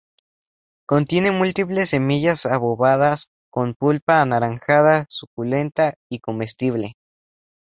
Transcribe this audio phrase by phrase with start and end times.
[0.87, 6.95] Contiene múltiples semillas obovadas, con pulpa anaranjada, suculenta y comestible.